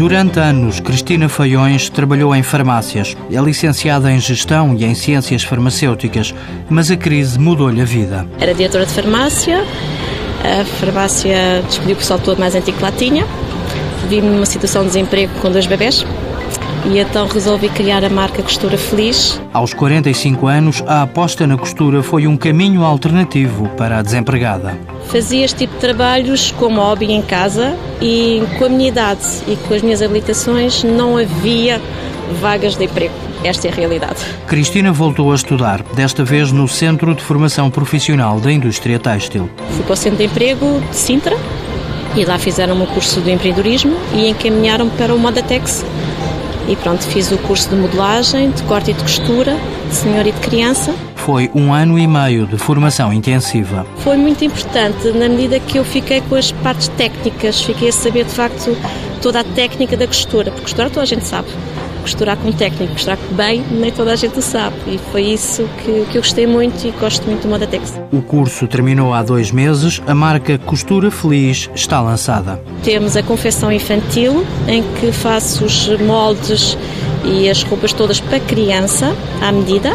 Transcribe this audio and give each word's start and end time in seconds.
Durante 0.00 0.40
anos, 0.40 0.80
Cristina 0.80 1.28
Faiões 1.28 1.90
trabalhou 1.90 2.34
em 2.34 2.42
farmácias. 2.42 3.14
É 3.30 3.38
licenciada 3.38 4.10
em 4.10 4.18
Gestão 4.18 4.74
e 4.74 4.82
em 4.82 4.94
Ciências 4.94 5.42
Farmacêuticas, 5.42 6.34
mas 6.70 6.90
a 6.90 6.96
crise 6.96 7.38
mudou-lhe 7.38 7.82
a 7.82 7.84
vida. 7.84 8.26
Era 8.40 8.54
diretora 8.54 8.86
de 8.86 8.94
farmácia, 8.94 9.62
a 10.42 10.64
farmácia 10.64 11.62
despediu 11.68 11.96
o 11.96 11.98
pessoal 11.98 12.18
todo 12.18 12.38
mais 12.38 12.54
antigo 12.54 12.78
que 12.78 12.82
lá 12.82 12.90
tinha. 12.90 13.26
Vi-me 14.08 14.30
numa 14.30 14.46
situação 14.46 14.84
de 14.84 14.88
desemprego 14.88 15.34
com 15.38 15.50
dois 15.50 15.66
bebés 15.66 16.02
e 16.84 16.98
então 16.98 17.26
resolvi 17.26 17.68
criar 17.68 18.04
a 18.04 18.08
marca 18.10 18.42
Costura 18.42 18.78
Feliz. 18.78 19.40
Aos 19.52 19.74
45 19.74 20.46
anos, 20.46 20.82
a 20.86 21.02
aposta 21.02 21.46
na 21.46 21.56
costura 21.56 22.02
foi 22.02 22.26
um 22.26 22.36
caminho 22.36 22.84
alternativo 22.84 23.68
para 23.76 23.98
a 23.98 24.02
desempregada. 24.02 24.78
Fazia 25.06 25.44
este 25.44 25.58
tipo 25.58 25.74
de 25.74 25.80
trabalhos 25.80 26.52
como 26.52 26.80
hobby 26.80 27.12
em 27.12 27.22
casa 27.22 27.76
e 28.00 28.42
com 28.58 28.64
a 28.64 28.68
minha 28.68 28.88
idade 28.88 29.24
e 29.46 29.56
com 29.56 29.74
as 29.74 29.82
minhas 29.82 30.02
habilitações 30.02 30.84
não 30.84 31.16
havia 31.16 31.80
vagas 32.40 32.76
de 32.76 32.84
emprego. 32.84 33.14
Esta 33.42 33.68
é 33.68 33.70
a 33.70 33.74
realidade. 33.74 34.16
Cristina 34.46 34.92
voltou 34.92 35.32
a 35.32 35.34
estudar, 35.34 35.82
desta 35.94 36.22
vez 36.22 36.52
no 36.52 36.68
Centro 36.68 37.14
de 37.14 37.22
Formação 37.22 37.70
Profissional 37.70 38.38
da 38.38 38.52
Indústria 38.52 38.98
Têxtil. 38.98 39.48
Fui 39.70 39.82
para 39.84 39.94
o 39.94 39.96
Centro 39.96 40.18
de 40.18 40.24
Emprego 40.24 40.80
de 40.90 40.96
Sintra 40.96 41.36
e 42.14 42.24
lá 42.24 42.38
fizeram 42.38 42.80
o 42.82 42.86
curso 42.86 43.20
de 43.20 43.30
empreendedorismo 43.30 43.96
e 44.12 44.28
encaminharam 44.28 44.88
para 44.90 45.14
o 45.14 45.18
Modatex. 45.18 45.84
E 46.68 46.76
pronto, 46.76 47.02
fiz 47.02 47.30
o 47.32 47.38
curso 47.38 47.68
de 47.68 47.76
modelagem, 47.76 48.50
de 48.50 48.62
corte 48.64 48.90
e 48.90 48.94
de 48.94 49.02
costura, 49.02 49.56
de 49.88 49.94
senhor 49.94 50.26
e 50.26 50.32
de 50.32 50.40
criança. 50.40 50.94
Foi 51.16 51.50
um 51.54 51.72
ano 51.72 51.98
e 51.98 52.06
meio 52.06 52.46
de 52.46 52.56
formação 52.56 53.12
intensiva. 53.12 53.86
Foi 53.98 54.16
muito 54.16 54.44
importante 54.44 55.10
na 55.12 55.28
medida 55.28 55.60
que 55.60 55.78
eu 55.78 55.84
fiquei 55.84 56.20
com 56.22 56.34
as 56.34 56.52
partes 56.52 56.88
técnicas, 56.88 57.62
fiquei 57.62 57.88
a 57.88 57.92
saber 57.92 58.24
de 58.24 58.32
facto 58.32 58.76
toda 59.20 59.40
a 59.40 59.44
técnica 59.44 59.96
da 59.96 60.06
costura, 60.06 60.50
porque 60.50 60.62
costura 60.62 60.88
toda 60.88 61.02
a 61.02 61.06
gente 61.06 61.26
sabe 61.26 61.48
costurar 62.00 62.36
com 62.36 62.52
técnico, 62.52 62.92
costurar 62.92 63.18
bem, 63.32 63.64
nem 63.70 63.90
toda 63.90 64.12
a 64.12 64.16
gente 64.16 64.38
o 64.38 64.42
sabe. 64.42 64.76
E 64.86 64.98
foi 65.10 65.22
isso 65.22 65.68
que, 65.84 66.06
que 66.10 66.18
eu 66.18 66.22
gostei 66.22 66.46
muito 66.46 66.86
e 66.86 66.90
gosto 66.92 67.26
muito 67.26 67.42
do 67.42 67.48
Modatex. 67.48 68.00
O 68.12 68.22
curso 68.22 68.66
terminou 68.66 69.12
há 69.12 69.22
dois 69.22 69.50
meses, 69.50 70.00
a 70.06 70.14
marca 70.14 70.58
Costura 70.58 71.10
Feliz 71.10 71.70
está 71.74 72.00
lançada. 72.00 72.60
Temos 72.82 73.16
a 73.16 73.22
confecção 73.22 73.70
infantil, 73.70 74.44
em 74.66 74.82
que 75.00 75.12
faço 75.12 75.64
os 75.64 75.88
moldes 76.00 76.76
e 77.24 77.48
as 77.48 77.62
roupas 77.62 77.92
todas 77.92 78.20
para 78.20 78.40
criança, 78.40 79.14
à 79.40 79.52
medida. 79.52 79.92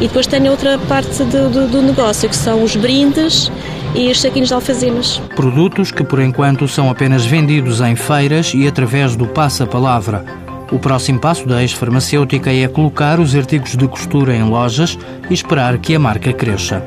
E 0.00 0.06
depois 0.06 0.26
tenho 0.26 0.50
outra 0.50 0.78
parte 0.78 1.24
do, 1.24 1.50
do, 1.50 1.68
do 1.68 1.82
negócio, 1.82 2.28
que 2.28 2.36
são 2.36 2.62
os 2.62 2.76
brindes 2.76 3.50
e 3.94 4.10
os 4.10 4.20
saquinhos 4.20 4.48
de 4.48 4.54
alfazimas. 4.54 5.20
Produtos 5.34 5.90
que, 5.90 6.04
por 6.04 6.20
enquanto, 6.20 6.68
são 6.68 6.88
apenas 6.90 7.24
vendidos 7.24 7.80
em 7.80 7.96
feiras 7.96 8.52
e 8.54 8.66
através 8.66 9.16
do 9.16 9.26
passa-palavra. 9.26 10.24
O 10.70 10.78
próximo 10.78 11.18
passo 11.18 11.46
da 11.46 11.62
ex-farmacêutica 11.62 12.52
é 12.52 12.68
colocar 12.68 13.18
os 13.18 13.34
artigos 13.34 13.74
de 13.74 13.88
costura 13.88 14.36
em 14.36 14.44
lojas 14.44 14.98
e 15.30 15.34
esperar 15.34 15.78
que 15.78 15.94
a 15.94 15.98
marca 15.98 16.32
cresça. 16.32 16.84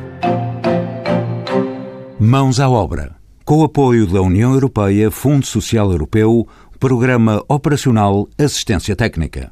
Mãos 2.19 2.59
à 2.59 2.69
obra. 2.69 3.15
Com 3.43 3.61
o 3.61 3.63
apoio 3.63 4.05
da 4.05 4.21
União 4.21 4.53
Europeia, 4.53 5.09
Fundo 5.09 5.45
Social 5.45 5.91
Europeu, 5.91 6.47
Programa 6.79 7.43
Operacional 7.49 8.27
Assistência 8.37 8.95
Técnica. 8.95 9.51